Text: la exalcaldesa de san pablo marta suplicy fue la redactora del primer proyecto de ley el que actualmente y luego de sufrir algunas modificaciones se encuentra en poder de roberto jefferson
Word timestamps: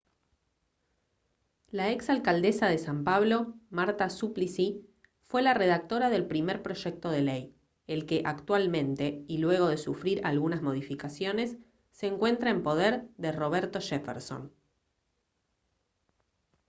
la 1.69 1.91
exalcaldesa 1.91 2.65
de 2.65 2.79
san 2.79 3.03
pablo 3.03 3.53
marta 3.69 4.09
suplicy 4.09 4.83
fue 5.27 5.43
la 5.43 5.53
redactora 5.53 6.09
del 6.09 6.25
primer 6.25 6.63
proyecto 6.63 7.11
de 7.11 7.21
ley 7.21 7.55
el 7.85 8.07
que 8.07 8.23
actualmente 8.25 9.23
y 9.27 9.37
luego 9.37 9.67
de 9.67 9.77
sufrir 9.77 10.21
algunas 10.25 10.63
modificaciones 10.63 11.57
se 11.91 12.07
encuentra 12.07 12.49
en 12.49 12.63
poder 12.63 13.09
de 13.19 13.31
roberto 13.31 13.79
jefferson 13.79 14.51